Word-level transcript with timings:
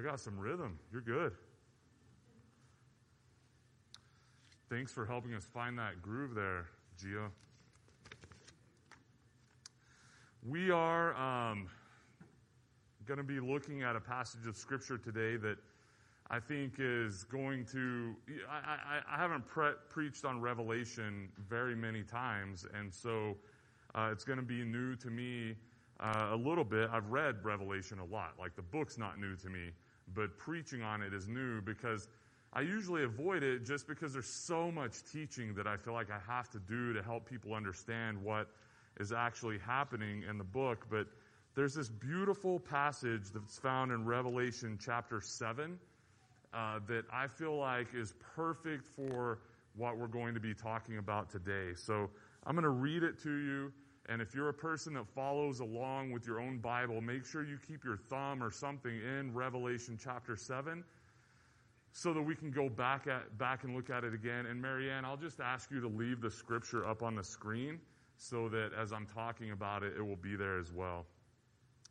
You 0.00 0.06
got 0.06 0.18
some 0.18 0.38
rhythm. 0.38 0.78
You're 0.90 1.02
good. 1.02 1.32
Thanks 4.70 4.90
for 4.90 5.04
helping 5.04 5.34
us 5.34 5.44
find 5.44 5.78
that 5.78 6.00
groove 6.00 6.34
there, 6.34 6.68
Gia. 6.98 7.28
We 10.48 10.70
are 10.70 11.14
um, 11.16 11.68
going 13.04 13.18
to 13.18 13.22
be 13.22 13.40
looking 13.40 13.82
at 13.82 13.94
a 13.94 14.00
passage 14.00 14.46
of 14.46 14.56
Scripture 14.56 14.96
today 14.96 15.36
that 15.36 15.58
I 16.30 16.40
think 16.40 16.76
is 16.78 17.24
going 17.24 17.66
to. 17.66 18.14
I, 18.50 18.54
I, 18.56 19.16
I 19.16 19.18
haven't 19.18 19.46
pre- 19.46 19.76
preached 19.90 20.24
on 20.24 20.40
Revelation 20.40 21.28
very 21.46 21.76
many 21.76 22.04
times, 22.04 22.64
and 22.72 22.90
so 22.90 23.36
uh, 23.94 24.08
it's 24.10 24.24
going 24.24 24.38
to 24.38 24.42
be 24.42 24.64
new 24.64 24.96
to 24.96 25.10
me 25.10 25.56
uh, 26.00 26.28
a 26.30 26.36
little 26.36 26.64
bit. 26.64 26.88
I've 26.90 27.10
read 27.10 27.44
Revelation 27.44 27.98
a 27.98 28.04
lot. 28.06 28.36
Like 28.38 28.56
the 28.56 28.62
book's 28.62 28.96
not 28.96 29.20
new 29.20 29.36
to 29.36 29.50
me, 29.50 29.72
but 30.14 30.36
preaching 30.38 30.82
on 30.82 31.02
it 31.02 31.14
is 31.14 31.28
new 31.28 31.60
because 31.60 32.08
I 32.52 32.62
usually 32.62 33.04
avoid 33.04 33.42
it 33.42 33.64
just 33.64 33.86
because 33.86 34.12
there's 34.12 34.26
so 34.26 34.72
much 34.72 35.04
teaching 35.12 35.54
that 35.54 35.66
I 35.66 35.76
feel 35.76 35.92
like 35.92 36.08
I 36.10 36.18
have 36.26 36.50
to 36.50 36.58
do 36.58 36.92
to 36.92 37.02
help 37.02 37.28
people 37.28 37.54
understand 37.54 38.22
what 38.22 38.48
is 38.98 39.12
actually 39.12 39.58
happening 39.58 40.24
in 40.28 40.36
the 40.36 40.44
book. 40.44 40.86
But 40.90 41.06
there's 41.54 41.74
this 41.74 41.88
beautiful 41.88 42.58
passage 42.58 43.30
that's 43.32 43.58
found 43.58 43.92
in 43.92 44.04
Revelation 44.04 44.78
chapter 44.82 45.20
7 45.20 45.78
uh, 46.52 46.80
that 46.88 47.04
I 47.12 47.28
feel 47.28 47.56
like 47.56 47.88
is 47.94 48.14
perfect 48.34 48.86
for 48.86 49.38
what 49.76 49.96
we're 49.96 50.08
going 50.08 50.34
to 50.34 50.40
be 50.40 50.52
talking 50.52 50.98
about 50.98 51.30
today. 51.30 51.74
So 51.76 52.10
I'm 52.46 52.54
going 52.54 52.64
to 52.64 52.70
read 52.70 53.04
it 53.04 53.22
to 53.22 53.30
you. 53.30 53.72
And 54.10 54.20
if 54.20 54.34
you're 54.34 54.48
a 54.48 54.54
person 54.54 54.94
that 54.94 55.06
follows 55.14 55.60
along 55.60 56.10
with 56.10 56.26
your 56.26 56.40
own 56.40 56.58
Bible, 56.58 57.00
make 57.00 57.24
sure 57.24 57.44
you 57.44 57.58
keep 57.68 57.84
your 57.84 57.96
thumb 57.96 58.42
or 58.42 58.50
something 58.50 58.92
in 58.92 59.32
Revelation 59.32 59.96
chapter 60.02 60.36
7 60.36 60.82
so 61.92 62.12
that 62.12 62.22
we 62.22 62.34
can 62.34 62.50
go 62.50 62.68
back 62.68 63.06
at 63.06 63.38
back 63.38 63.62
and 63.62 63.74
look 63.74 63.88
at 63.88 64.02
it 64.02 64.12
again. 64.12 64.46
And 64.46 64.60
Marianne, 64.60 65.04
I'll 65.04 65.16
just 65.16 65.40
ask 65.40 65.70
you 65.70 65.80
to 65.80 65.86
leave 65.86 66.20
the 66.20 66.30
scripture 66.30 66.84
up 66.84 67.04
on 67.04 67.14
the 67.14 67.22
screen 67.22 67.78
so 68.18 68.48
that 68.48 68.70
as 68.76 68.92
I'm 68.92 69.06
talking 69.14 69.52
about 69.52 69.84
it, 69.84 69.92
it 69.96 70.02
will 70.02 70.16
be 70.16 70.34
there 70.34 70.58
as 70.58 70.72
well. 70.72 71.06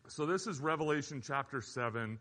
So 0.10 0.26
this 0.26 0.46
is 0.46 0.60
Revelation 0.60 1.22
chapter 1.26 1.62
7 1.62 2.20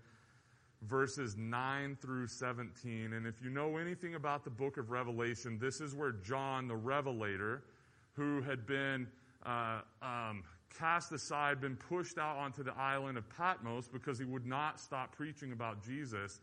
verses 0.83 1.37
9 1.37 1.99
through 2.01 2.29
17. 2.29 3.15
And 3.15 3.27
if 3.27 3.43
you 3.43 3.51
know 3.51 3.79
anything 3.79 4.15
about 4.15 4.45
the 4.45 4.51
book 4.51 4.77
of 4.77 4.91
Revelation, 4.91 5.59
this 5.61 5.81
is 5.81 5.93
where 5.93 6.12
John, 6.12 6.69
the 6.69 6.77
Revelator, 6.77 7.65
who 8.12 8.41
had 8.43 8.65
been 8.65 9.09
uh, 9.44 9.81
um, 10.03 10.42
cast 10.78 11.12
aside, 11.12 11.61
been 11.61 11.77
pushed 11.77 12.19
out 12.19 12.36
onto 12.36 12.62
the 12.62 12.75
island 12.77 13.19
of 13.19 13.28
Patmos 13.31 13.89
because 13.89 14.19
he 14.19 14.25
would 14.25 14.47
not 14.47 14.81
stop 14.81 15.14
preaching 15.17 15.53
about 15.53 15.84
Jesus. 15.84 16.41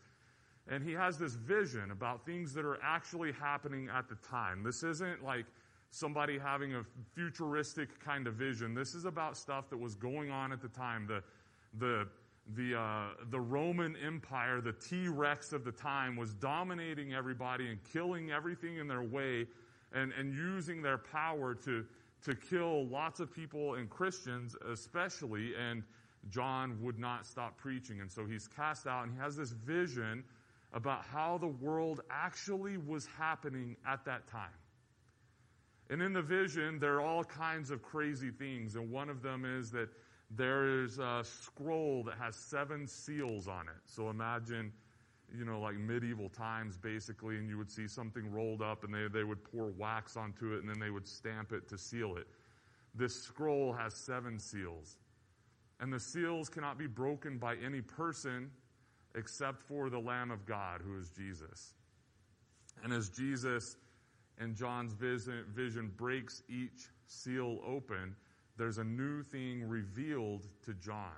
And 0.68 0.82
he 0.82 0.92
has 0.92 1.16
this 1.18 1.34
vision 1.34 1.90
about 1.92 2.26
things 2.26 2.52
that 2.54 2.64
are 2.64 2.78
actually 2.82 3.32
happening 3.32 3.88
at 3.88 4.08
the 4.08 4.16
time. 4.16 4.62
This 4.62 4.82
isn't 4.82 5.22
like 5.24 5.46
somebody 5.90 6.38
having 6.38 6.74
a 6.74 6.82
futuristic 7.14 8.00
kind 8.00 8.26
of 8.26 8.34
vision. 8.34 8.74
This 8.74 8.94
is 8.94 9.04
about 9.04 9.36
stuff 9.36 9.70
that 9.70 9.78
was 9.78 9.94
going 9.94 10.30
on 10.30 10.52
at 10.52 10.60
the 10.60 10.68
time. 10.68 11.06
The, 11.06 11.22
the, 11.78 12.08
the, 12.54 12.78
uh, 12.78 13.06
the 13.30 13.40
Roman 13.40 13.96
Empire, 14.04 14.60
the 14.60 14.72
T 14.72 15.08
Rex 15.08 15.52
of 15.52 15.64
the 15.64 15.72
time, 15.72 16.16
was 16.16 16.34
dominating 16.34 17.14
everybody 17.14 17.68
and 17.68 17.78
killing 17.92 18.32
everything 18.32 18.76
in 18.78 18.88
their 18.88 19.02
way 19.02 19.46
and, 19.92 20.12
and 20.12 20.34
using 20.34 20.82
their 20.82 20.98
power 20.98 21.54
to, 21.54 21.84
to 22.24 22.34
kill 22.34 22.86
lots 22.86 23.20
of 23.20 23.32
people 23.32 23.74
and 23.74 23.88
Christians 23.88 24.56
especially. 24.70 25.52
And 25.54 25.82
John 26.30 26.78
would 26.82 26.98
not 26.98 27.26
stop 27.26 27.56
preaching. 27.56 28.00
And 28.00 28.10
so 28.10 28.26
he's 28.26 28.48
cast 28.48 28.86
out 28.86 29.04
and 29.04 29.12
he 29.12 29.18
has 29.18 29.36
this 29.36 29.50
vision 29.50 30.24
about 30.72 31.04
how 31.04 31.38
the 31.38 31.46
world 31.46 32.00
actually 32.10 32.76
was 32.76 33.06
happening 33.18 33.76
at 33.86 34.04
that 34.04 34.26
time. 34.26 34.50
And 35.88 36.02
in 36.02 36.12
the 36.12 36.22
vision, 36.22 36.78
there 36.80 36.94
are 36.94 37.00
all 37.00 37.22
kinds 37.22 37.70
of 37.70 37.82
crazy 37.82 38.30
things. 38.30 38.74
And 38.74 38.90
one 38.90 39.08
of 39.08 39.22
them 39.22 39.44
is 39.44 39.70
that 39.70 39.88
there 40.30 40.82
is 40.82 40.98
a 40.98 41.22
scroll 41.22 42.02
that 42.04 42.18
has 42.18 42.34
seven 42.34 42.88
seals 42.88 43.46
on 43.46 43.68
it. 43.68 43.80
So 43.84 44.10
imagine, 44.10 44.72
you 45.34 45.44
know, 45.44 45.60
like 45.60 45.76
medieval 45.76 46.28
times 46.28 46.76
basically, 46.76 47.36
and 47.36 47.48
you 47.48 47.58
would 47.58 47.70
see 47.70 47.88
something 47.88 48.30
rolled 48.30 48.62
up 48.62 48.84
and 48.84 48.92
they, 48.92 49.08
they 49.08 49.24
would 49.24 49.42
pour 49.44 49.66
wax 49.66 50.16
onto 50.16 50.54
it 50.54 50.60
and 50.60 50.68
then 50.68 50.78
they 50.78 50.90
would 50.90 51.06
stamp 51.06 51.52
it 51.52 51.68
to 51.68 51.78
seal 51.78 52.16
it. 52.16 52.26
This 52.94 53.14
scroll 53.14 53.72
has 53.72 53.94
seven 53.94 54.38
seals. 54.38 54.98
And 55.80 55.92
the 55.92 56.00
seals 56.00 56.48
cannot 56.48 56.78
be 56.78 56.86
broken 56.86 57.38
by 57.38 57.56
any 57.56 57.82
person 57.82 58.50
except 59.14 59.62
for 59.62 59.90
the 59.90 59.98
Lamb 59.98 60.30
of 60.30 60.46
God, 60.46 60.80
who 60.84 60.98
is 60.98 61.10
Jesus. 61.10 61.74
And 62.82 62.92
as 62.92 63.08
Jesus 63.08 63.76
and 64.38 64.54
John's 64.54 64.92
vision, 64.92 65.44
vision 65.54 65.92
breaks 65.96 66.42
each 66.48 66.88
seal 67.06 67.58
open, 67.66 68.14
there's 68.56 68.78
a 68.78 68.84
new 68.84 69.22
thing 69.22 69.68
revealed 69.68 70.46
to 70.64 70.74
John. 70.74 71.16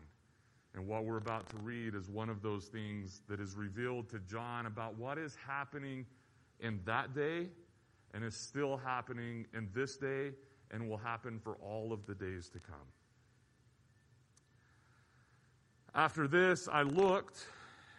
And 0.75 0.87
what 0.87 1.05
we're 1.05 1.19
about 1.19 1.49
to 1.51 1.56
read 1.59 1.95
is 1.95 2.09
one 2.09 2.29
of 2.29 2.43
those 2.43 2.67
things 2.67 3.23
that 3.29 3.41
is 3.41 3.56
revealed 3.56 4.09
to 4.11 4.19
John 4.21 4.67
about 4.67 4.97
what 4.97 5.19
is 5.19 5.37
happening 5.47 6.06
in 6.61 6.81
that 6.84 7.15
day 7.15 7.49
and 8.15 8.25
is 8.25 8.37
still 8.37 8.77
happening 8.77 9.47
in 9.55 9.69
this 9.75 9.97
day 9.97 10.33
and 10.71 10.89
will 10.89 10.99
happen 10.99 11.41
for 11.43 11.55
all 11.62 11.93
of 11.93 12.06
the 12.06 12.15
days 12.15 12.49
to 12.51 12.59
come. 12.59 12.77
After 15.95 16.29
this, 16.29 16.69
I 16.71 16.83
looked, 16.83 17.47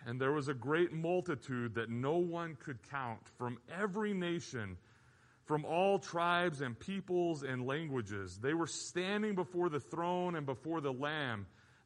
and 0.06 0.22
there 0.22 0.31
was 0.31 0.47
a 0.47 0.53
great 0.53 0.94
multitude 0.94 1.75
that 1.75 1.90
no 1.90 2.18
one 2.18 2.56
could 2.63 2.78
count 2.90 3.22
from 3.38 3.57
every 3.69 4.13
nation 4.13 4.78
from 5.50 5.66
all 5.66 5.97
tribes 5.97 6.62
and 6.62 6.80
peoples 6.80 7.41
and 7.41 7.66
languages. 7.66 8.38
They 8.38 8.53
were 8.53 8.68
standing 8.68 9.34
before 9.34 9.68
the 9.69 9.80
throne 9.80 10.36
and 10.36 10.46
before 10.46 10.80
the 10.80 10.94
Lamb. 10.94 11.47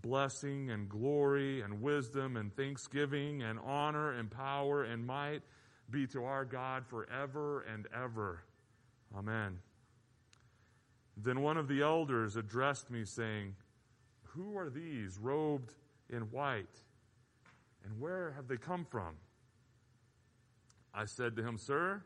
Blessing 0.00 0.70
and 0.70 0.88
glory 0.88 1.60
and 1.60 1.82
wisdom 1.82 2.36
and 2.36 2.54
thanksgiving 2.56 3.42
and 3.42 3.58
honor 3.64 4.12
and 4.12 4.30
power 4.30 4.84
and 4.84 5.06
might 5.06 5.42
be 5.90 6.06
to 6.08 6.24
our 6.24 6.44
God 6.44 6.86
forever 6.86 7.64
and 7.72 7.86
ever. 7.94 8.42
Amen. 9.16 9.58
Then 11.16 11.42
one 11.42 11.58
of 11.58 11.68
the 11.68 11.82
elders 11.82 12.36
addressed 12.36 12.90
me, 12.90 13.04
saying, 13.04 13.54
Who 14.28 14.56
are 14.56 14.70
these 14.70 15.18
robed 15.18 15.74
in 16.08 16.22
white? 16.30 16.78
And 17.84 18.00
where 18.00 18.32
have 18.32 18.48
they 18.48 18.56
come 18.56 18.86
from? 18.90 19.16
I 20.94 21.04
said 21.04 21.36
to 21.36 21.42
him, 21.42 21.58
Sir, 21.58 22.02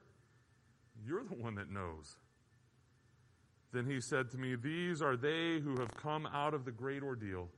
you're 1.05 1.25
the 1.25 1.35
one 1.35 1.55
that 1.57 1.71
knows. 1.71 2.17
Then 3.73 3.87
he 3.87 4.01
said 4.01 4.31
to 4.31 4.39
me, 4.39 4.57
These 4.57 5.03
are 5.03 5.17
they 5.17 5.61
who 5.61 5.79
have 5.81 5.95
come 5.97 6.27
out 6.27 6.55
of 6.55 6.65
the 6.65 6.73
great 6.73 7.03
ordeal. 7.03 7.49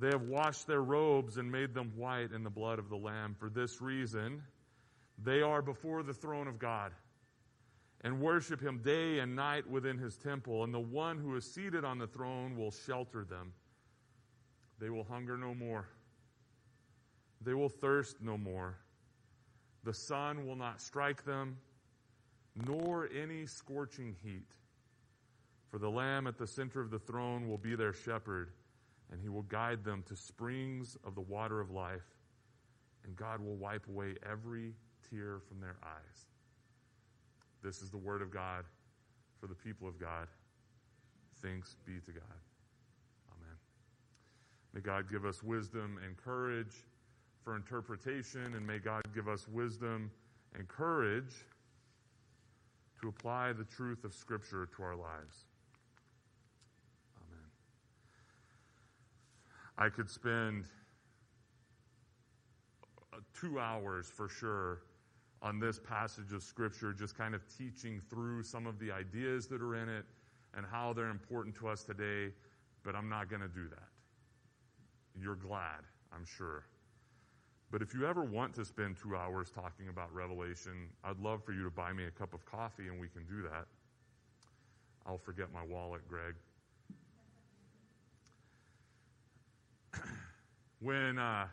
They 0.00 0.08
have 0.08 0.22
washed 0.22 0.66
their 0.66 0.82
robes 0.82 1.36
and 1.36 1.52
made 1.52 1.74
them 1.74 1.92
white 1.94 2.32
in 2.32 2.42
the 2.42 2.50
blood 2.50 2.78
of 2.78 2.88
the 2.88 2.96
Lamb. 2.96 3.36
For 3.38 3.50
this 3.50 3.82
reason, 3.82 4.42
they 5.22 5.42
are 5.42 5.60
before 5.60 6.02
the 6.02 6.14
throne 6.14 6.48
of 6.48 6.58
God 6.58 6.92
and 8.00 8.18
worship 8.18 8.62
him 8.62 8.78
day 8.78 9.18
and 9.18 9.36
night 9.36 9.68
within 9.68 9.98
his 9.98 10.16
temple. 10.16 10.64
And 10.64 10.72
the 10.72 10.80
one 10.80 11.18
who 11.18 11.36
is 11.36 11.44
seated 11.44 11.84
on 11.84 11.98
the 11.98 12.06
throne 12.06 12.56
will 12.56 12.70
shelter 12.70 13.24
them. 13.24 13.52
They 14.78 14.88
will 14.88 15.04
hunger 15.04 15.36
no 15.36 15.54
more. 15.54 15.86
They 17.42 17.52
will 17.52 17.68
thirst 17.68 18.22
no 18.22 18.38
more. 18.38 18.78
The 19.84 19.92
sun 19.92 20.46
will 20.46 20.56
not 20.56 20.80
strike 20.80 21.24
them 21.26 21.58
nor 22.66 23.08
any 23.14 23.44
scorching 23.44 24.16
heat. 24.22 24.48
For 25.70 25.78
the 25.78 25.90
Lamb 25.90 26.26
at 26.26 26.38
the 26.38 26.46
center 26.46 26.80
of 26.80 26.90
the 26.90 26.98
throne 26.98 27.48
will 27.48 27.58
be 27.58 27.76
their 27.76 27.92
shepherd, 27.92 28.50
and 29.10 29.20
he 29.20 29.28
will 29.28 29.42
guide 29.42 29.84
them 29.84 30.04
to 30.08 30.16
springs 30.16 30.96
of 31.04 31.14
the 31.14 31.20
water 31.20 31.60
of 31.60 31.70
life, 31.70 32.14
and 33.04 33.16
God 33.16 33.40
will 33.40 33.56
wipe 33.56 33.86
away 33.88 34.14
every 34.28 34.72
tear 35.08 35.40
from 35.48 35.60
their 35.60 35.76
eyes. 35.82 36.26
This 37.62 37.82
is 37.82 37.90
the 37.90 37.98
word 37.98 38.22
of 38.22 38.30
God 38.30 38.64
for 39.40 39.46
the 39.46 39.54
people 39.54 39.88
of 39.88 39.98
God. 39.98 40.28
Thanks 41.42 41.76
be 41.86 41.94
to 42.06 42.12
God. 42.12 42.40
Amen. 43.32 43.56
May 44.74 44.80
God 44.80 45.10
give 45.10 45.24
us 45.24 45.42
wisdom 45.42 45.98
and 46.04 46.16
courage 46.16 46.74
for 47.42 47.56
interpretation, 47.56 48.54
and 48.54 48.66
may 48.66 48.78
God 48.78 49.02
give 49.14 49.28
us 49.28 49.48
wisdom 49.48 50.10
and 50.54 50.68
courage 50.68 51.46
to 53.00 53.08
apply 53.08 53.52
the 53.52 53.64
truth 53.64 54.04
of 54.04 54.12
Scripture 54.12 54.68
to 54.76 54.82
our 54.82 54.96
lives. 54.96 55.46
I 59.80 59.88
could 59.88 60.10
spend 60.10 60.66
uh, 63.14 63.16
two 63.32 63.58
hours 63.58 64.10
for 64.10 64.28
sure 64.28 64.82
on 65.40 65.58
this 65.58 65.80
passage 65.80 66.34
of 66.34 66.42
Scripture, 66.42 66.92
just 66.92 67.16
kind 67.16 67.34
of 67.34 67.40
teaching 67.56 68.02
through 68.10 68.42
some 68.42 68.66
of 68.66 68.78
the 68.78 68.92
ideas 68.92 69.46
that 69.46 69.62
are 69.62 69.76
in 69.76 69.88
it 69.88 70.04
and 70.54 70.66
how 70.70 70.92
they're 70.92 71.08
important 71.08 71.54
to 71.56 71.68
us 71.68 71.82
today, 71.82 72.30
but 72.84 72.94
I'm 72.94 73.08
not 73.08 73.30
going 73.30 73.40
to 73.40 73.48
do 73.48 73.68
that. 73.70 73.88
You're 75.18 75.36
glad, 75.36 75.80
I'm 76.14 76.26
sure. 76.26 76.66
But 77.70 77.80
if 77.80 77.94
you 77.94 78.06
ever 78.06 78.22
want 78.22 78.54
to 78.56 78.66
spend 78.66 78.98
two 79.02 79.16
hours 79.16 79.50
talking 79.50 79.88
about 79.88 80.12
Revelation, 80.12 80.90
I'd 81.02 81.20
love 81.20 81.42
for 81.42 81.52
you 81.52 81.64
to 81.64 81.70
buy 81.70 81.94
me 81.94 82.04
a 82.04 82.10
cup 82.10 82.34
of 82.34 82.44
coffee 82.44 82.88
and 82.88 83.00
we 83.00 83.08
can 83.08 83.24
do 83.24 83.40
that. 83.48 83.64
I'll 85.06 85.16
forget 85.16 85.46
my 85.54 85.64
wallet, 85.64 86.02
Greg. 86.06 86.34
When 90.80 91.18
uh, 91.18 91.46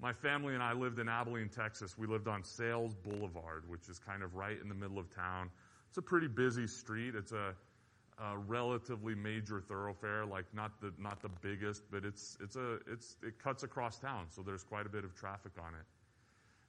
my 0.00 0.12
family 0.12 0.54
and 0.54 0.62
I 0.62 0.72
lived 0.72 0.98
in 0.98 1.08
Abilene, 1.08 1.48
Texas, 1.48 1.96
we 1.96 2.06
lived 2.06 2.28
on 2.28 2.44
Sayles 2.44 2.94
Boulevard, 2.94 3.64
which 3.68 3.88
is 3.88 3.98
kind 3.98 4.22
of 4.22 4.34
right 4.34 4.58
in 4.60 4.68
the 4.68 4.74
middle 4.74 4.98
of 4.98 5.14
town. 5.14 5.50
It's 5.88 5.98
a 5.98 6.02
pretty 6.02 6.28
busy 6.28 6.66
street. 6.66 7.14
It's 7.14 7.32
a 7.32 7.54
a 8.20 8.36
relatively 8.36 9.14
major 9.14 9.60
thoroughfare, 9.60 10.26
like 10.26 10.44
not 10.52 10.78
the 10.80 10.92
not 10.98 11.22
the 11.22 11.30
biggest, 11.40 11.84
but 11.90 12.04
it's 12.04 12.36
it's 12.40 12.56
a 12.56 12.78
it's 12.86 13.16
it 13.22 13.38
cuts 13.42 13.62
across 13.62 13.98
town, 13.98 14.26
so 14.28 14.42
there's 14.42 14.62
quite 14.62 14.84
a 14.84 14.90
bit 14.90 15.04
of 15.04 15.14
traffic 15.14 15.52
on 15.58 15.74
it. 15.74 15.86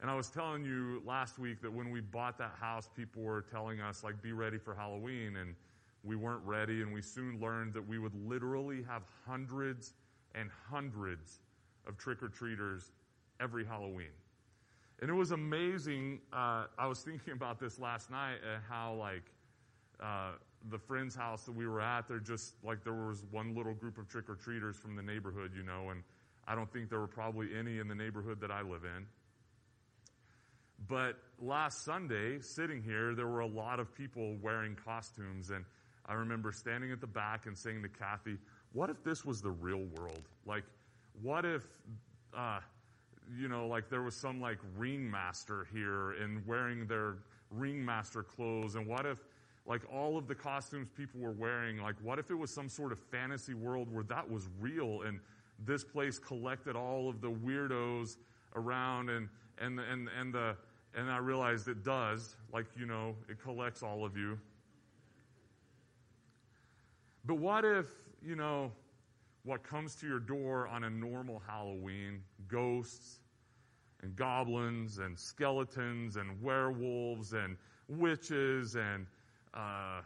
And 0.01 0.09
I 0.09 0.15
was 0.15 0.29
telling 0.29 0.63
you 0.63 1.01
last 1.05 1.37
week 1.39 1.61
that 1.61 1.71
when 1.71 1.91
we 1.91 1.99
bought 1.99 2.37
that 2.37 2.53
house, 2.59 2.89
people 2.95 3.21
were 3.21 3.41
telling 3.41 3.81
us 3.81 4.03
like 4.03 4.21
be 4.21 4.31
ready 4.31 4.57
for 4.57 4.73
Halloween, 4.73 5.35
and 5.35 5.53
we 6.03 6.15
weren't 6.15 6.43
ready, 6.45 6.81
and 6.81 6.93
we 6.93 7.01
soon 7.01 7.39
learned 7.41 7.73
that 7.73 7.85
we 7.85 7.99
would 7.99 8.15
literally 8.25 8.81
have 8.87 9.03
hundreds 9.27 9.93
and 10.33 10.49
hundreds 10.69 11.39
of 11.87 11.97
trick 11.97 12.21
or 12.21 12.29
treaters 12.29 12.91
every 13.39 13.65
Halloween. 13.65 14.13
And 15.01 15.09
it 15.09 15.13
was 15.13 15.31
amazing. 15.31 16.21
Uh, 16.31 16.65
I 16.77 16.87
was 16.87 17.01
thinking 17.01 17.33
about 17.33 17.59
this 17.59 17.79
last 17.79 18.09
night, 18.09 18.37
uh, 18.43 18.59
how 18.69 18.93
like. 18.95 19.23
Uh, 20.01 20.31
the 20.69 20.77
friend's 20.77 21.15
house 21.15 21.43
that 21.45 21.53
we 21.53 21.67
were 21.67 21.81
at, 21.81 22.07
there 22.07 22.19
just 22.19 22.53
like 22.63 22.83
there 22.83 22.93
was 22.93 23.23
one 23.31 23.55
little 23.55 23.73
group 23.73 23.97
of 23.97 24.07
trick 24.07 24.29
or 24.29 24.35
treaters 24.35 24.77
from 24.77 24.95
the 24.95 25.01
neighborhood, 25.01 25.51
you 25.55 25.63
know, 25.63 25.89
and 25.89 26.03
I 26.47 26.55
don't 26.55 26.71
think 26.71 26.89
there 26.89 26.99
were 26.99 27.07
probably 27.07 27.47
any 27.57 27.79
in 27.79 27.87
the 27.87 27.95
neighborhood 27.95 28.39
that 28.41 28.51
I 28.51 28.61
live 28.61 28.83
in. 28.83 29.05
But 30.87 31.17
last 31.39 31.83
Sunday, 31.85 32.39
sitting 32.41 32.81
here, 32.81 33.13
there 33.15 33.27
were 33.27 33.41
a 33.41 33.47
lot 33.47 33.79
of 33.79 33.93
people 33.93 34.35
wearing 34.41 34.75
costumes, 34.83 35.49
and 35.49 35.63
I 36.05 36.13
remember 36.13 36.51
standing 36.51 36.91
at 36.91 36.99
the 36.99 37.07
back 37.07 37.45
and 37.45 37.57
saying 37.57 37.83
to 37.83 37.89
Kathy, 37.89 38.37
"What 38.73 38.89
if 38.89 39.03
this 39.03 39.23
was 39.23 39.41
the 39.41 39.51
real 39.51 39.85
world? 39.97 40.27
Like, 40.45 40.63
what 41.21 41.45
if?" 41.45 41.63
Uh, 42.35 42.59
you 43.37 43.47
know, 43.47 43.67
like 43.67 43.89
there 43.89 44.01
was 44.01 44.15
some 44.15 44.41
like 44.41 44.57
ringmaster 44.77 45.67
here 45.73 46.11
and 46.11 46.45
wearing 46.45 46.85
their 46.87 47.15
ringmaster 47.49 48.23
clothes, 48.23 48.75
and 48.75 48.85
what 48.85 49.05
if 49.05 49.19
like 49.65 49.81
all 49.91 50.17
of 50.17 50.27
the 50.27 50.35
costumes 50.35 50.89
people 50.97 51.19
were 51.19 51.31
wearing, 51.31 51.77
like 51.77 51.95
what 52.01 52.19
if 52.19 52.31
it 52.31 52.35
was 52.35 52.51
some 52.51 52.67
sort 52.67 52.91
of 52.91 52.99
fantasy 52.99 53.53
world 53.53 53.93
where 53.93 54.03
that 54.03 54.29
was 54.29 54.49
real 54.59 55.03
and 55.03 55.19
this 55.65 55.83
place 55.83 56.17
collected 56.17 56.75
all 56.75 57.07
of 57.07 57.21
the 57.21 57.29
weirdos 57.29 58.17
around 58.55 59.09
and, 59.09 59.29
and, 59.59 59.79
and, 59.79 60.09
and 60.19 60.33
the, 60.33 60.55
and 60.95 61.09
I 61.09 61.17
realized 61.17 61.67
it 61.67 61.83
does, 61.83 62.35
like, 62.51 62.65
you 62.75 62.85
know, 62.85 63.15
it 63.29 63.41
collects 63.41 63.83
all 63.83 64.03
of 64.03 64.17
you. 64.17 64.37
But 67.25 67.35
what 67.35 67.63
if, 67.63 67.85
you 68.25 68.35
know, 68.35 68.71
what 69.43 69.63
comes 69.63 69.95
to 69.95 70.07
your 70.07 70.19
door 70.19 70.67
on 70.67 70.83
a 70.83 70.89
normal 70.89 71.41
Halloween, 71.47 72.21
ghosts 72.47 73.19
and 74.01 74.15
goblins 74.15 74.97
and 74.99 75.17
skeletons 75.17 76.17
and 76.17 76.41
werewolves 76.41 77.33
and 77.33 77.57
witches 77.87 78.75
and 78.75 79.05
uh, 79.53 80.01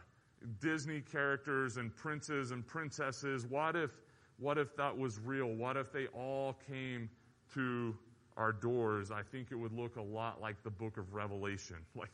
Disney 0.60 1.00
characters 1.00 1.76
and 1.76 1.94
princes 1.94 2.50
and 2.50 2.66
princesses. 2.66 3.46
What 3.46 3.76
if, 3.76 3.90
what 4.38 4.58
if 4.58 4.76
that 4.76 4.96
was 4.96 5.18
real? 5.18 5.54
What 5.54 5.76
if 5.76 5.92
they 5.92 6.06
all 6.08 6.56
came 6.66 7.08
to 7.54 7.96
our 8.36 8.52
doors? 8.52 9.10
I 9.10 9.22
think 9.22 9.50
it 9.50 9.56
would 9.56 9.72
look 9.72 9.96
a 9.96 10.02
lot 10.02 10.40
like 10.40 10.62
the 10.62 10.70
book 10.70 10.96
of 10.96 11.14
Revelation. 11.14 11.76
Like 11.94 12.10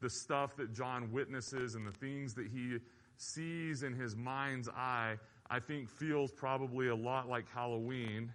the 0.00 0.10
stuff 0.10 0.54
that 0.56 0.74
John 0.74 1.10
witnesses 1.12 1.76
and 1.76 1.86
the 1.86 1.92
things 1.92 2.34
that 2.34 2.48
he 2.48 2.78
sees 3.16 3.82
in 3.82 3.94
his 3.94 4.14
mind's 4.14 4.68
eye, 4.68 5.16
I 5.50 5.60
think 5.60 5.88
feels 5.88 6.30
probably 6.32 6.88
a 6.88 6.94
lot 6.94 7.28
like 7.28 7.44
Halloween. 7.52 8.32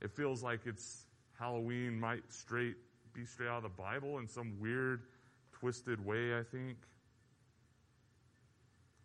It 0.00 0.10
feels 0.10 0.42
like 0.42 0.60
it's 0.66 1.04
Halloween 1.38 1.98
might 1.98 2.32
straight 2.32 2.76
be 3.12 3.24
straight 3.24 3.48
out 3.48 3.58
of 3.58 3.62
the 3.64 3.82
Bible 3.82 4.18
in 4.18 4.28
some 4.28 4.58
weird, 4.60 5.02
twisted 5.52 6.04
way, 6.04 6.38
I 6.38 6.42
think 6.42 6.76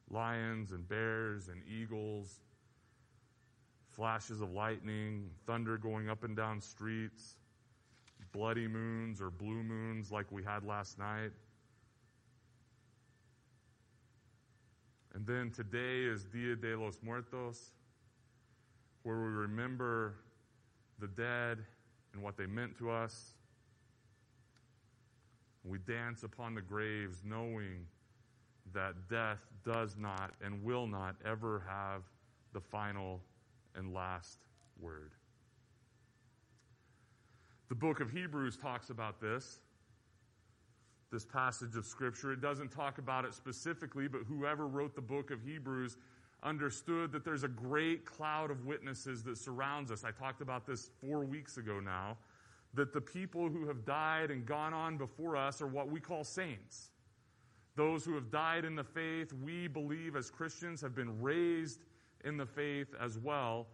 lions 0.10 0.72
and 0.72 0.88
bears 0.88 1.50
and 1.50 1.62
eagles, 1.68 2.40
flashes 3.92 4.42
of 4.42 4.52
lightning, 4.52 5.30
thunder 5.48 5.78
going 5.78 6.10
up 6.10 6.24
and 6.24 6.36
down 6.36 6.62
streets, 6.62 7.36
bloody 8.32 8.68
moons 8.68 9.22
or 9.22 9.30
blue 9.30 9.64
moons 9.64 10.12
like 10.12 10.32
we 10.32 10.44
had 10.44 10.64
last 10.64 11.00
night. 11.00 11.32
And 15.26 15.38
then 15.38 15.52
today 15.52 16.02
is 16.04 16.26
Dia 16.26 16.54
de 16.58 16.76
los 16.76 16.98
Muertos, 17.02 17.72
where 19.04 19.16
we 19.16 19.30
remember 19.30 20.16
the 21.00 21.08
dead 21.08 21.60
and 22.14 22.22
what 22.22 22.36
they 22.36 22.46
meant 22.46 22.78
to 22.80 22.92
us. 22.92 23.36
We 25.64 25.78
dance 25.78 26.24
upon 26.24 26.56
the 26.56 26.62
graves 26.62 27.22
knowing 27.24 27.86
that 28.74 28.96
death 29.10 29.40
does 29.64 29.96
not 29.98 30.32
and 30.44 30.62
will 30.62 30.88
not 30.88 31.16
ever 31.26 31.64
have 31.70 32.02
the 32.52 32.60
final 32.60 33.22
and 33.76 33.94
last 33.94 34.40
word. 34.82 35.12
The 37.70 37.76
book 37.76 38.02
of 38.02 38.12
Hebrews 38.12 38.58
talks 38.58 38.90
about 38.90 39.22
this, 39.22 39.60
this 41.14 41.24
passage 41.24 41.78
of 41.78 41.86
Scripture. 41.86 42.34
It 42.34 42.42
doesn't 42.42 42.72
talk 42.72 42.98
about 42.98 43.24
it 43.24 43.36
specifically, 43.36 44.08
but 44.08 44.22
whoever 44.28 44.66
wrote 44.68 44.96
the 44.96 45.02
book 45.02 45.30
of 45.30 45.44
Hebrews 45.44 45.96
understood 46.42 47.12
that 47.12 47.24
there's 47.24 47.44
a 47.44 47.48
great 47.48 48.04
cloud 48.04 48.50
of 48.50 48.66
witnesses 48.66 49.24
that 49.24 49.38
surrounds 49.38 49.92
us. 49.92 50.04
I 50.04 50.12
talked 50.12 50.42
about 50.42 50.66
this 50.66 50.90
four 51.00 51.24
weeks 51.24 51.58
ago 51.58 51.80
now, 51.80 52.18
that 52.74 52.92
the 52.92 53.00
people 53.00 53.48
who 53.48 53.68
have 53.68 53.86
died 53.86 54.32
and 54.32 54.44
gone 54.44 54.74
on 54.74 54.98
before 54.98 55.38
us 55.38 55.62
are 55.62 55.68
what 55.68 55.88
we 55.88 56.00
call 56.00 56.24
saints. 56.24 56.90
Those 57.76 58.04
who 58.04 58.16
have 58.16 58.32
died 58.32 58.66
in 58.66 58.76
the 58.76 58.84
faith, 58.84 59.32
we 59.32 59.68
believe 59.68 60.16
as 60.16 60.32
Christians, 60.32 60.82
have 60.82 60.96
been 60.96 61.22
raised 61.22 61.80
in 62.26 62.38
the 62.38 62.46
faith 62.46 62.88
as 63.00 63.20
well, 63.20 63.68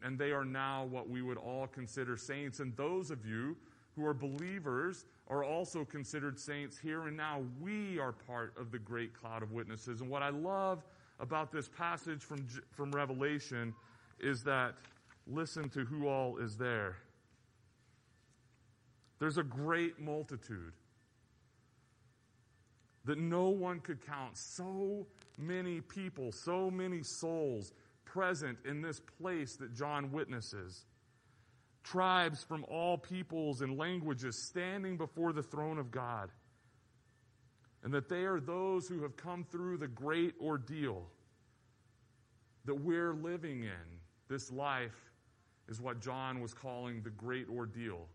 and 0.00 0.16
they 0.16 0.30
are 0.30 0.44
now 0.44 0.84
what 0.84 1.08
we 1.08 1.22
would 1.22 1.38
all 1.38 1.66
consider 1.66 2.16
saints. 2.16 2.60
And 2.60 2.76
those 2.76 3.10
of 3.10 3.26
you 3.26 3.56
who 3.96 4.04
are 4.04 4.14
believers 4.14 5.04
are 5.28 5.44
also 5.44 5.84
considered 5.84 6.38
saints 6.38 6.78
here 6.78 7.06
and 7.06 7.16
now. 7.16 7.42
We 7.60 7.98
are 7.98 8.12
part 8.12 8.54
of 8.58 8.70
the 8.70 8.78
great 8.78 9.14
cloud 9.14 9.42
of 9.42 9.52
witnesses. 9.52 10.00
And 10.00 10.10
what 10.10 10.22
I 10.22 10.30
love 10.30 10.84
about 11.20 11.52
this 11.52 11.68
passage 11.68 12.22
from, 12.22 12.46
from 12.72 12.90
Revelation 12.90 13.74
is 14.20 14.42
that 14.44 14.74
listen 15.26 15.68
to 15.70 15.84
who 15.84 16.08
all 16.08 16.36
is 16.38 16.56
there. 16.56 16.96
There's 19.18 19.38
a 19.38 19.42
great 19.42 20.00
multitude 20.00 20.72
that 23.04 23.18
no 23.18 23.48
one 23.48 23.80
could 23.80 24.04
count. 24.04 24.36
So 24.36 25.06
many 25.38 25.80
people, 25.80 26.32
so 26.32 26.70
many 26.70 27.02
souls 27.02 27.72
present 28.04 28.58
in 28.64 28.80
this 28.82 29.00
place 29.00 29.56
that 29.56 29.74
John 29.74 30.10
witnesses. 30.10 30.84
Tribes 31.84 32.42
from 32.42 32.64
all 32.64 32.98
peoples 32.98 33.60
and 33.60 33.78
languages 33.78 34.36
standing 34.36 34.96
before 34.96 35.32
the 35.32 35.42
throne 35.42 35.78
of 35.78 35.90
God. 35.90 36.30
And 37.82 37.92
that 37.92 38.08
they 38.08 38.24
are 38.24 38.40
those 38.40 38.88
who 38.88 39.02
have 39.02 39.16
come 39.16 39.44
through 39.44 39.76
the 39.76 39.88
great 39.88 40.34
ordeal 40.40 41.06
that 42.64 42.74
we're 42.74 43.12
living 43.12 43.64
in. 43.64 43.98
This 44.28 44.50
life 44.50 45.10
is 45.68 45.80
what 45.80 46.00
John 46.00 46.40
was 46.40 46.54
calling 46.54 47.02
the 47.02 47.10
great 47.10 47.46
ordeal. 47.48 48.08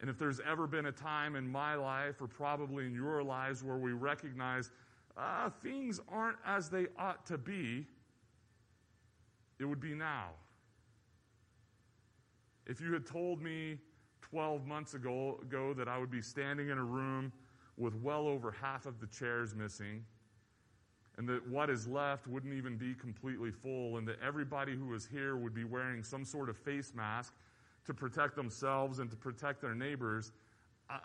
And 0.00 0.10
if 0.10 0.18
there's 0.18 0.40
ever 0.40 0.66
been 0.66 0.86
a 0.86 0.92
time 0.92 1.34
in 1.36 1.50
my 1.50 1.76
life, 1.76 2.20
or 2.20 2.26
probably 2.26 2.84
in 2.84 2.94
your 2.94 3.22
lives, 3.22 3.64
where 3.64 3.78
we 3.78 3.92
recognize 3.92 4.70
uh, 5.16 5.48
things 5.62 6.00
aren't 6.08 6.36
as 6.44 6.68
they 6.68 6.86
ought 6.98 7.24
to 7.26 7.38
be, 7.38 7.86
it 9.58 9.64
would 9.64 9.80
be 9.80 9.94
now. 9.94 10.30
If 12.66 12.80
you 12.80 12.92
had 12.92 13.06
told 13.06 13.42
me 13.42 13.78
12 14.22 14.66
months 14.66 14.94
ago, 14.94 15.38
ago 15.42 15.74
that 15.74 15.88
I 15.88 15.98
would 15.98 16.10
be 16.10 16.22
standing 16.22 16.70
in 16.70 16.78
a 16.78 16.84
room 16.84 17.32
with 17.76 17.94
well 17.96 18.26
over 18.26 18.50
half 18.52 18.86
of 18.86 19.00
the 19.00 19.06
chairs 19.06 19.54
missing, 19.54 20.04
and 21.16 21.28
that 21.28 21.46
what 21.48 21.70
is 21.70 21.86
left 21.86 22.26
wouldn't 22.26 22.54
even 22.54 22.76
be 22.76 22.94
completely 22.94 23.50
full, 23.50 23.98
and 23.98 24.08
that 24.08 24.16
everybody 24.24 24.74
who 24.74 24.86
was 24.86 25.06
here 25.06 25.36
would 25.36 25.54
be 25.54 25.64
wearing 25.64 26.02
some 26.02 26.24
sort 26.24 26.48
of 26.48 26.56
face 26.56 26.92
mask 26.94 27.34
to 27.86 27.94
protect 27.94 28.34
themselves 28.34 28.98
and 28.98 29.10
to 29.10 29.16
protect 29.16 29.60
their 29.60 29.74
neighbors, 29.74 30.32
I, 30.88 31.00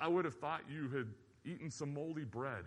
I 0.00 0.08
would 0.08 0.24
have 0.24 0.36
thought 0.36 0.62
you 0.70 0.88
had 0.88 1.08
eaten 1.44 1.70
some 1.70 1.92
moldy 1.92 2.24
bread. 2.24 2.64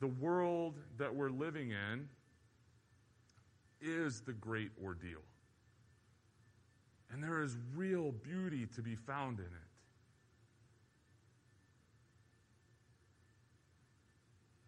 The 0.00 0.06
world 0.06 0.74
that 0.98 1.14
we're 1.14 1.30
living 1.30 1.70
in 1.70 2.08
is 3.80 4.20
the 4.20 4.32
great 4.32 4.70
ordeal. 4.84 5.22
And 7.12 7.22
there 7.22 7.42
is 7.42 7.56
real 7.74 8.12
beauty 8.12 8.66
to 8.74 8.82
be 8.82 8.94
found 8.94 9.38
in 9.38 9.46
it. 9.46 9.50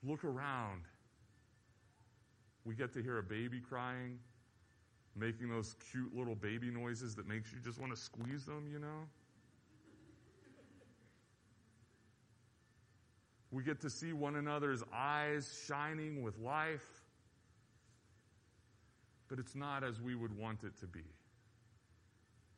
Look 0.05 0.25
around. 0.25 0.83
We 2.65 2.75
get 2.75 2.93
to 2.95 3.03
hear 3.03 3.19
a 3.19 3.23
baby 3.23 3.61
crying, 3.61 4.19
making 5.17 5.51
those 5.51 5.75
cute 5.91 6.15
little 6.17 6.37
baby 6.37 6.71
noises 6.71 7.15
that 7.17 7.27
makes 7.27 7.53
you 7.53 7.59
just 7.59 7.81
want 7.81 7.95
to 7.95 8.01
squeeze 8.01 8.45
them, 8.45 8.69
you 8.71 8.79
know? 8.79 9.09
We 13.51 13.63
get 13.63 13.81
to 13.81 13.91
see 13.91 14.13
one 14.13 14.37
another's 14.37 14.83
eyes 14.95 15.59
shining 15.67 16.23
with 16.23 16.39
life. 16.39 16.87
But 19.29 19.39
it's 19.39 19.55
not 19.55 19.85
as 19.85 20.01
we 20.01 20.15
would 20.15 20.37
want 20.37 20.65
it 20.65 20.79
to 20.81 20.87
be. 20.87 21.05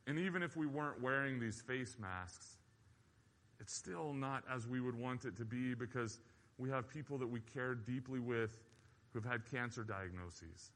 And 0.07 0.17
even 0.19 0.41
if 0.43 0.57
we 0.57 0.65
weren't 0.65 1.01
wearing 1.01 1.39
these 1.39 1.61
face 1.61 1.95
masks, 1.99 2.57
it's 3.59 3.73
still 3.73 4.13
not 4.13 4.43
as 4.53 4.67
we 4.67 4.81
would 4.81 4.95
want 4.95 5.25
it 5.25 5.37
to 5.37 5.45
be 5.45 5.75
because 5.75 6.19
we 6.57 6.69
have 6.69 6.89
people 6.89 7.17
that 7.19 7.27
we 7.27 7.41
care 7.53 7.75
deeply 7.75 8.19
with 8.19 8.57
who've 9.13 9.23
had 9.23 9.49
cancer 9.49 9.83
diagnoses. 9.83 10.71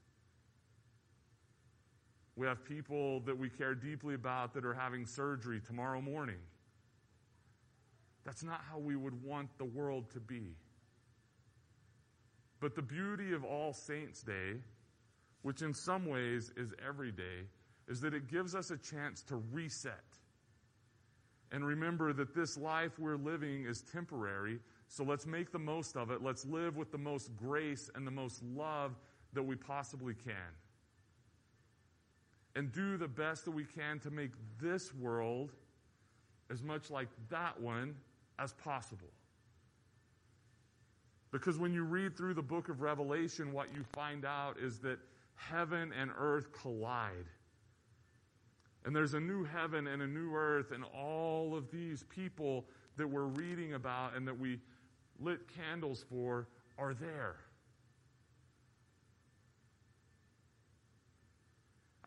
We 2.35 2.45
have 2.47 2.63
people 2.65 3.21
that 3.21 3.37
we 3.37 3.49
care 3.49 3.73
deeply 3.73 4.13
about 4.13 4.53
that 4.53 4.65
are 4.65 4.73
having 4.73 5.05
surgery 5.05 5.61
tomorrow 5.65 6.01
morning. 6.01 6.39
That's 8.25 8.43
not 8.43 8.61
how 8.69 8.79
we 8.79 8.95
would 8.95 9.23
want 9.23 9.49
the 9.57 9.65
world 9.65 10.09
to 10.13 10.19
be. 10.19 10.55
But 12.59 12.75
the 12.75 12.81
beauty 12.81 13.33
of 13.33 13.43
All 13.43 13.73
Saints' 13.73 14.23
Day, 14.23 14.55
which 15.43 15.61
in 15.61 15.73
some 15.73 16.07
ways 16.07 16.51
is 16.57 16.73
every 16.85 17.11
day, 17.11 17.47
is 17.87 18.01
that 18.01 18.15
it 18.15 18.27
gives 18.27 18.55
us 18.55 18.71
a 18.71 18.77
chance 18.77 19.21
to 19.23 19.35
reset. 19.51 19.93
And 21.51 21.63
remember 21.65 22.11
that 22.13 22.33
this 22.33 22.57
life 22.57 22.97
we're 22.97 23.17
living 23.17 23.65
is 23.65 23.83
temporary, 23.93 24.59
so 24.87 25.03
let's 25.03 25.27
make 25.27 25.51
the 25.51 25.59
most 25.59 25.95
of 25.95 26.09
it. 26.09 26.23
Let's 26.23 26.45
live 26.45 26.75
with 26.75 26.91
the 26.91 26.97
most 26.97 27.35
grace 27.35 27.89
and 27.93 28.07
the 28.07 28.11
most 28.11 28.41
love 28.43 28.95
that 29.33 29.43
we 29.43 29.55
possibly 29.55 30.15
can. 30.15 30.33
And 32.55 32.71
do 32.71 32.97
the 32.97 33.07
best 33.07 33.45
that 33.45 33.51
we 33.51 33.65
can 33.65 33.99
to 33.99 34.09
make 34.09 34.31
this 34.59 34.93
world 34.95 35.51
as 36.49 36.63
much 36.63 36.89
like 36.89 37.09
that 37.29 37.61
one 37.61 37.95
as 38.39 38.53
possible. 38.53 39.11
Because 41.31 41.57
when 41.57 41.73
you 41.73 41.83
read 41.83 42.15
through 42.15 42.33
the 42.33 42.41
book 42.41 42.69
of 42.69 42.81
Revelation, 42.81 43.51
what 43.51 43.67
you 43.75 43.83
find 43.93 44.25
out 44.25 44.57
is 44.57 44.79
that 44.79 44.99
heaven 45.35 45.91
and 45.99 46.11
earth 46.17 46.51
collide. 46.53 47.25
And 48.85 48.95
there's 48.95 49.15
a 49.15 49.19
new 49.19 49.43
heaven 49.43 49.87
and 49.87 50.01
a 50.01 50.07
new 50.07 50.33
earth, 50.33 50.71
and 50.71 50.83
all 50.95 51.55
of 51.55 51.69
these 51.71 52.03
people 52.03 52.65
that 52.97 53.07
we're 53.07 53.25
reading 53.25 53.73
about 53.73 54.15
and 54.15 54.27
that 54.27 54.39
we 54.39 54.59
lit 55.19 55.41
candles 55.53 56.05
for 56.09 56.47
are 56.77 56.93
there. 56.93 57.35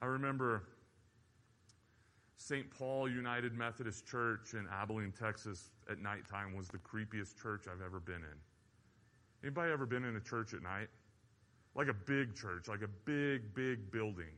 I 0.00 0.06
remember 0.06 0.62
St. 2.48 2.70
Paul 2.70 3.10
United 3.10 3.52
Methodist 3.52 4.06
Church 4.06 4.54
in 4.54 4.66
Abilene, 4.72 5.12
Texas 5.12 5.68
at 5.90 6.00
nighttime 6.00 6.56
was 6.56 6.68
the 6.68 6.78
creepiest 6.78 7.36
church 7.36 7.66
I've 7.70 7.82
ever 7.84 8.00
been 8.00 8.22
in. 8.22 8.38
Anybody 9.44 9.70
ever 9.70 9.84
been 9.84 10.02
in 10.02 10.16
a 10.16 10.20
church 10.20 10.54
at 10.54 10.62
night? 10.62 10.88
Like 11.74 11.88
a 11.88 11.94
big 11.94 12.34
church, 12.34 12.66
like 12.66 12.80
a 12.80 12.88
big, 13.04 13.54
big 13.54 13.90
building. 13.90 14.32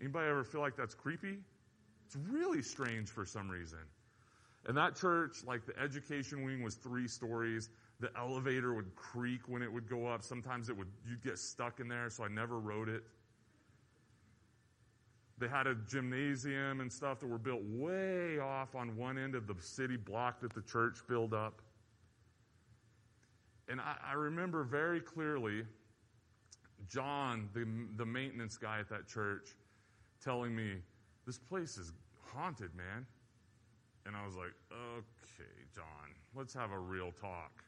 Anybody 0.00 0.30
ever 0.30 0.42
feel 0.44 0.62
like 0.62 0.76
that's 0.76 0.94
creepy? 0.94 1.36
It's 2.06 2.16
really 2.30 2.62
strange 2.62 3.10
for 3.10 3.26
some 3.26 3.50
reason. 3.50 3.80
And 4.64 4.74
that 4.78 4.96
church, 4.96 5.44
like 5.46 5.66
the 5.66 5.78
education 5.78 6.42
wing 6.42 6.62
was 6.62 6.76
three 6.76 7.06
stories. 7.06 7.68
The 8.00 8.10
elevator 8.16 8.72
would 8.72 8.96
creak 8.96 9.42
when 9.46 9.60
it 9.60 9.70
would 9.70 9.90
go 9.90 10.06
up. 10.06 10.22
Sometimes 10.22 10.70
it 10.70 10.76
would, 10.76 10.88
you'd 11.06 11.22
get 11.22 11.38
stuck 11.38 11.80
in 11.80 11.88
there, 11.88 12.08
so 12.08 12.24
I 12.24 12.28
never 12.28 12.58
rode 12.58 12.88
it. 12.88 13.04
They 15.40 15.48
had 15.48 15.66
a 15.66 15.74
gymnasium 15.74 16.80
and 16.80 16.92
stuff 16.92 17.18
that 17.20 17.26
were 17.26 17.38
built 17.38 17.62
way 17.64 18.38
off 18.38 18.74
on 18.74 18.94
one 18.94 19.16
end 19.16 19.34
of 19.34 19.46
the 19.46 19.54
city 19.58 19.96
block 19.96 20.40
that 20.42 20.52
the 20.52 20.60
church 20.60 20.98
filled 21.08 21.32
up. 21.32 21.62
And 23.66 23.80
I, 23.80 23.96
I 24.10 24.12
remember 24.12 24.64
very 24.64 25.00
clearly 25.00 25.64
John, 26.88 27.48
the, 27.54 27.66
the 27.96 28.04
maintenance 28.04 28.58
guy 28.58 28.80
at 28.80 28.88
that 28.90 29.06
church, 29.06 29.54
telling 30.22 30.54
me, 30.54 30.76
This 31.26 31.38
place 31.38 31.78
is 31.78 31.92
haunted, 32.34 32.74
man. 32.74 33.06
And 34.06 34.16
I 34.16 34.26
was 34.26 34.36
like, 34.36 34.52
Okay, 34.72 35.50
John, 35.74 35.84
let's 36.34 36.52
have 36.52 36.70
a 36.70 36.78
real 36.78 37.12
talk. 37.18 37.62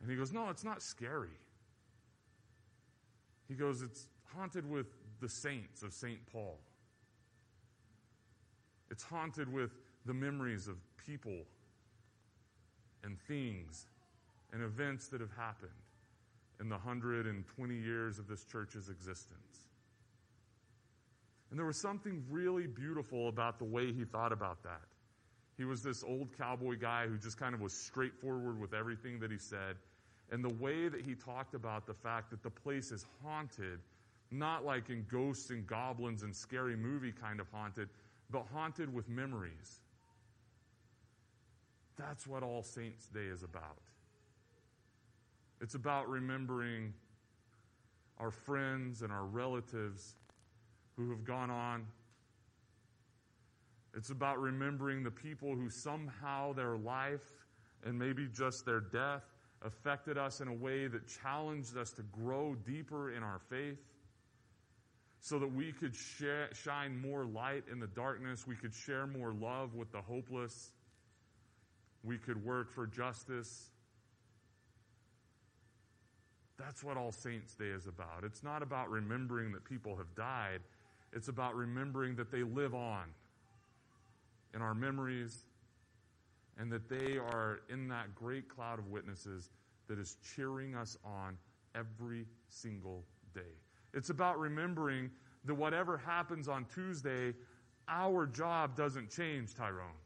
And 0.00 0.10
he 0.10 0.16
goes, 0.16 0.32
No, 0.32 0.48
it's 0.50 0.64
not 0.64 0.82
scary. 0.82 1.38
He 3.46 3.54
goes, 3.54 3.82
It's 3.82 4.08
haunted 4.34 4.68
with 4.68 4.86
the 5.22 5.28
saints 5.28 5.82
of 5.82 5.94
St. 5.94 6.18
Paul. 6.32 6.58
It's 8.90 9.04
haunted 9.04 9.50
with 9.50 9.70
the 10.04 10.12
memories 10.12 10.68
of 10.68 10.76
people 11.06 11.46
and 13.04 13.16
things 13.26 13.86
and 14.52 14.62
events 14.62 15.08
that 15.08 15.20
have 15.20 15.30
happened 15.34 15.70
in 16.60 16.68
the 16.68 16.74
120 16.74 17.74
years 17.74 18.18
of 18.18 18.28
this 18.28 18.44
church's 18.44 18.90
existence. 18.90 19.68
And 21.50 21.58
there 21.58 21.66
was 21.66 21.80
something 21.80 22.24
really 22.28 22.66
beautiful 22.66 23.28
about 23.28 23.58
the 23.58 23.64
way 23.64 23.92
he 23.92 24.04
thought 24.04 24.32
about 24.32 24.62
that. 24.64 24.82
He 25.56 25.64
was 25.64 25.82
this 25.82 26.02
old 26.02 26.36
cowboy 26.36 26.76
guy 26.78 27.06
who 27.06 27.16
just 27.16 27.38
kind 27.38 27.54
of 27.54 27.60
was 27.60 27.72
straightforward 27.72 28.60
with 28.60 28.74
everything 28.74 29.20
that 29.20 29.30
he 29.30 29.38
said. 29.38 29.76
And 30.30 30.42
the 30.42 30.54
way 30.54 30.88
that 30.88 31.02
he 31.02 31.14
talked 31.14 31.54
about 31.54 31.86
the 31.86 31.94
fact 31.94 32.30
that 32.30 32.42
the 32.42 32.50
place 32.50 32.90
is 32.90 33.06
haunted 33.22 33.78
not 34.32 34.64
like 34.64 34.90
in 34.90 35.04
ghosts 35.10 35.50
and 35.50 35.66
goblins 35.66 36.22
and 36.22 36.34
scary 36.34 36.76
movie 36.76 37.12
kind 37.12 37.40
of 37.40 37.46
haunted, 37.52 37.88
but 38.30 38.44
haunted 38.52 38.92
with 38.92 39.08
memories. 39.08 39.80
That's 41.96 42.26
what 42.26 42.42
All 42.42 42.62
Saints' 42.62 43.08
Day 43.08 43.26
is 43.26 43.42
about. 43.42 43.78
It's 45.60 45.74
about 45.74 46.08
remembering 46.08 46.92
our 48.18 48.30
friends 48.30 49.02
and 49.02 49.12
our 49.12 49.24
relatives 49.24 50.14
who 50.96 51.10
have 51.10 51.24
gone 51.24 51.50
on. 51.50 51.86
It's 53.94 54.10
about 54.10 54.40
remembering 54.40 55.02
the 55.02 55.10
people 55.10 55.54
who 55.54 55.68
somehow 55.68 56.52
their 56.54 56.76
life 56.76 57.44
and 57.84 57.98
maybe 57.98 58.26
just 58.32 58.64
their 58.64 58.80
death 58.80 59.22
affected 59.64 60.16
us 60.16 60.40
in 60.40 60.48
a 60.48 60.52
way 60.52 60.86
that 60.88 61.02
challenged 61.22 61.76
us 61.76 61.90
to 61.92 62.02
grow 62.02 62.56
deeper 62.66 63.12
in 63.12 63.22
our 63.22 63.40
faith 63.50 63.78
so 65.22 65.38
that 65.38 65.54
we 65.54 65.70
could 65.70 65.94
share, 65.94 66.48
shine 66.52 67.00
more 67.00 67.24
light 67.24 67.62
in 67.70 67.78
the 67.78 67.86
darkness. 67.86 68.44
We 68.44 68.56
could 68.56 68.74
share 68.74 69.06
more 69.06 69.32
love 69.32 69.72
with 69.72 69.92
the 69.92 70.00
hopeless. 70.00 70.72
We 72.02 72.18
could 72.18 72.44
work 72.44 72.72
for 72.72 72.88
justice. 72.88 73.70
That's 76.58 76.82
what 76.82 76.96
All 76.96 77.12
Saints' 77.12 77.54
Day 77.54 77.66
is 77.66 77.86
about. 77.86 78.24
It's 78.24 78.42
not 78.42 78.62
about 78.62 78.90
remembering 78.90 79.52
that 79.52 79.64
people 79.64 79.96
have 79.96 80.12
died, 80.16 80.60
it's 81.12 81.28
about 81.28 81.54
remembering 81.54 82.16
that 82.16 82.32
they 82.32 82.42
live 82.42 82.74
on 82.74 83.04
in 84.54 84.60
our 84.60 84.74
memories 84.74 85.44
and 86.58 86.70
that 86.72 86.88
they 86.88 87.16
are 87.16 87.60
in 87.70 87.88
that 87.88 88.14
great 88.16 88.48
cloud 88.48 88.80
of 88.80 88.88
witnesses 88.88 89.50
that 89.86 90.00
is 90.00 90.16
cheering 90.34 90.74
us 90.74 90.98
on 91.04 91.38
every 91.76 92.26
single 92.48 93.04
day. 93.34 93.61
It's 93.94 94.10
about 94.10 94.38
remembering 94.38 95.10
that 95.44 95.54
whatever 95.54 95.98
happens 95.98 96.48
on 96.48 96.66
Tuesday, 96.74 97.34
our 97.88 98.26
job 98.26 98.76
doesn't 98.76 99.10
change, 99.10 99.54
Tyrone. 99.54 99.98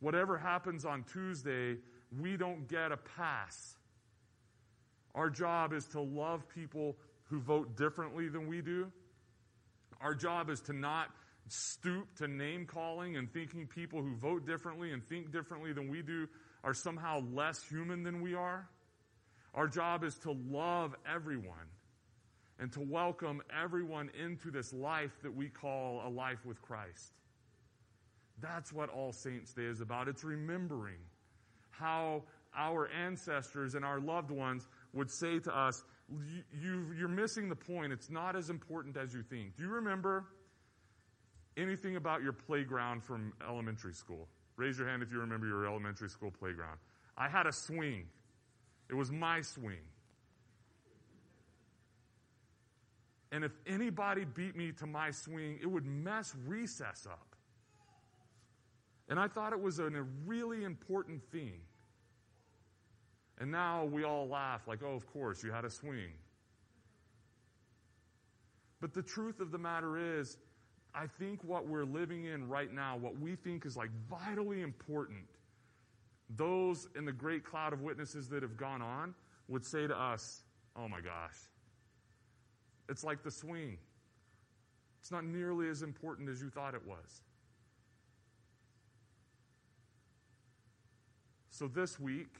Whatever 0.00 0.38
happens 0.38 0.84
on 0.84 1.04
Tuesday, 1.04 1.76
we 2.18 2.36
don't 2.36 2.66
get 2.68 2.92
a 2.92 2.96
pass. 2.96 3.76
Our 5.14 5.28
job 5.28 5.72
is 5.72 5.86
to 5.88 6.00
love 6.00 6.48
people 6.48 6.96
who 7.24 7.40
vote 7.40 7.76
differently 7.76 8.28
than 8.28 8.48
we 8.48 8.62
do. 8.62 8.90
Our 10.00 10.14
job 10.14 10.48
is 10.48 10.60
to 10.62 10.72
not 10.72 11.08
stoop 11.48 12.14
to 12.16 12.28
name 12.28 12.64
calling 12.64 13.16
and 13.16 13.30
thinking 13.32 13.66
people 13.66 14.00
who 14.00 14.14
vote 14.16 14.46
differently 14.46 14.92
and 14.92 15.04
think 15.06 15.32
differently 15.32 15.72
than 15.72 15.90
we 15.90 16.00
do 16.00 16.28
are 16.64 16.72
somehow 16.72 17.22
less 17.32 17.62
human 17.62 18.02
than 18.02 18.22
we 18.22 18.34
are. 18.34 18.68
Our 19.54 19.66
job 19.66 20.04
is 20.04 20.16
to 20.18 20.32
love 20.32 20.94
everyone 21.12 21.66
and 22.60 22.70
to 22.72 22.80
welcome 22.80 23.40
everyone 23.62 24.10
into 24.22 24.50
this 24.50 24.72
life 24.72 25.12
that 25.22 25.34
we 25.34 25.48
call 25.48 26.02
a 26.06 26.10
life 26.10 26.44
with 26.44 26.60
Christ. 26.60 27.12
That's 28.40 28.72
what 28.72 28.90
All 28.90 29.12
Saints 29.12 29.54
Day 29.54 29.64
is 29.64 29.80
about. 29.80 30.08
It's 30.08 30.22
remembering 30.22 30.98
how 31.70 32.22
our 32.56 32.88
ancestors 32.90 33.74
and 33.74 33.84
our 33.84 33.98
loved 33.98 34.30
ones 34.30 34.68
would 34.92 35.10
say 35.10 35.38
to 35.38 35.58
us, 35.58 35.82
you, 36.60 37.04
are 37.04 37.08
missing 37.08 37.48
the 37.48 37.56
point. 37.56 37.92
It's 37.92 38.10
not 38.10 38.36
as 38.36 38.50
important 38.50 38.96
as 38.96 39.14
you 39.14 39.22
think. 39.22 39.56
Do 39.56 39.62
you 39.62 39.70
remember 39.70 40.26
anything 41.56 41.96
about 41.96 42.22
your 42.22 42.32
playground 42.32 43.02
from 43.04 43.32
elementary 43.48 43.94
school? 43.94 44.28
Raise 44.56 44.78
your 44.78 44.88
hand 44.88 45.02
if 45.02 45.10
you 45.10 45.20
remember 45.20 45.46
your 45.46 45.66
elementary 45.66 46.10
school 46.10 46.30
playground. 46.30 46.78
I 47.16 47.28
had 47.28 47.46
a 47.46 47.52
swing. 47.52 48.04
It 48.90 48.94
was 48.94 49.10
my 49.10 49.40
swing. 49.40 49.80
And 53.32 53.44
if 53.44 53.52
anybody 53.66 54.24
beat 54.24 54.56
me 54.56 54.72
to 54.72 54.86
my 54.86 55.10
swing, 55.10 55.58
it 55.62 55.66
would 55.66 55.86
mess 55.86 56.34
recess 56.46 57.06
up. 57.08 57.36
And 59.08 59.18
I 59.18 59.28
thought 59.28 59.52
it 59.52 59.60
was 59.60 59.78
a 59.78 59.90
really 60.26 60.64
important 60.64 61.22
thing. 61.30 61.60
And 63.38 63.50
now 63.50 63.84
we 63.84 64.04
all 64.04 64.28
laugh 64.28 64.68
like, 64.68 64.80
oh, 64.84 64.94
of 64.94 65.06
course, 65.12 65.42
you 65.42 65.50
had 65.50 65.64
a 65.64 65.70
swing. 65.70 66.12
But 68.80 68.94
the 68.94 69.02
truth 69.02 69.40
of 69.40 69.50
the 69.50 69.58
matter 69.58 70.18
is, 70.18 70.38
I 70.94 71.06
think 71.06 71.42
what 71.44 71.66
we're 71.66 71.84
living 71.84 72.24
in 72.24 72.48
right 72.48 72.72
now, 72.72 72.96
what 72.96 73.18
we 73.18 73.36
think 73.36 73.64
is 73.64 73.76
like 73.76 73.90
vitally 74.08 74.62
important, 74.62 75.24
those 76.36 76.88
in 76.96 77.04
the 77.04 77.12
great 77.12 77.44
cloud 77.44 77.72
of 77.72 77.82
witnesses 77.82 78.28
that 78.28 78.42
have 78.42 78.56
gone 78.56 78.82
on 78.82 79.14
would 79.48 79.64
say 79.64 79.86
to 79.86 79.98
us, 79.98 80.42
oh 80.76 80.88
my 80.88 81.00
gosh, 81.00 81.36
it's 82.90 83.04
like 83.04 83.22
the 83.22 83.30
swing. 83.30 83.78
It's 85.00 85.10
not 85.10 85.24
nearly 85.24 85.68
as 85.68 85.82
important 85.82 86.28
as 86.28 86.42
you 86.42 86.50
thought 86.50 86.74
it 86.74 86.84
was. 86.86 87.22
So 91.50 91.68
this 91.68 92.00
week, 92.00 92.36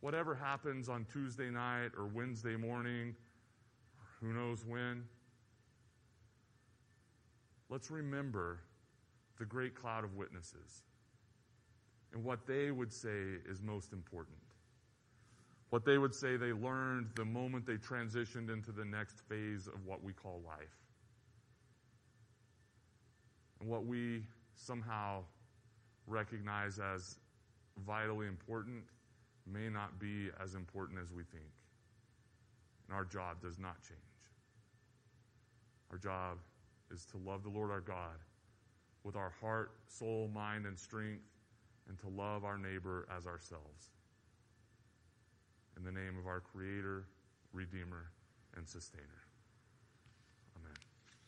whatever 0.00 0.34
happens 0.34 0.88
on 0.88 1.06
Tuesday 1.12 1.50
night 1.50 1.90
or 1.98 2.06
Wednesday 2.06 2.56
morning, 2.56 3.14
or 3.98 4.28
who 4.28 4.32
knows 4.32 4.64
when, 4.64 5.04
let's 7.68 7.90
remember 7.90 8.60
the 9.38 9.44
great 9.44 9.74
cloud 9.74 10.04
of 10.04 10.14
witnesses 10.16 10.82
and 12.12 12.22
what 12.24 12.46
they 12.46 12.70
would 12.70 12.92
say 12.92 13.38
is 13.48 13.62
most 13.62 13.92
important. 13.92 14.36
What 15.70 15.84
they 15.84 15.98
would 15.98 16.14
say 16.14 16.36
they 16.36 16.52
learned 16.52 17.10
the 17.14 17.24
moment 17.24 17.64
they 17.64 17.76
transitioned 17.76 18.52
into 18.52 18.72
the 18.72 18.84
next 18.84 19.20
phase 19.28 19.68
of 19.68 19.86
what 19.86 20.02
we 20.02 20.12
call 20.12 20.42
life. 20.44 20.76
And 23.60 23.68
what 23.68 23.86
we 23.86 24.22
somehow 24.56 25.22
recognize 26.06 26.78
as 26.78 27.18
vitally 27.86 28.26
important 28.26 28.82
may 29.46 29.68
not 29.68 29.98
be 29.98 30.30
as 30.42 30.54
important 30.54 30.98
as 31.00 31.12
we 31.12 31.22
think. 31.22 31.50
And 32.88 32.96
our 32.96 33.04
job 33.04 33.40
does 33.40 33.58
not 33.58 33.80
change. 33.82 34.00
Our 35.92 35.98
job 35.98 36.38
is 36.92 37.04
to 37.06 37.18
love 37.18 37.42
the 37.44 37.48
Lord 37.48 37.70
our 37.70 37.80
God 37.80 38.18
with 39.04 39.16
our 39.16 39.32
heart, 39.40 39.70
soul, 39.86 40.28
mind, 40.34 40.66
and 40.66 40.78
strength, 40.78 41.22
and 41.88 41.98
to 42.00 42.08
love 42.08 42.44
our 42.44 42.58
neighbor 42.58 43.06
as 43.16 43.26
ourselves. 43.26 43.88
In 45.76 45.84
the 45.84 45.92
name 45.92 46.18
of 46.18 46.26
our 46.26 46.40
Creator, 46.40 47.06
Redeemer, 47.52 48.10
and 48.56 48.68
Sustainer. 48.68 49.29